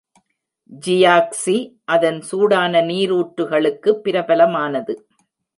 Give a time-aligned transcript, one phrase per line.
[0.85, 1.55] Jiaoxi
[1.85, 4.95] அதன் சூடான நீரூற்றுகளுக்கு பிரபலமானது.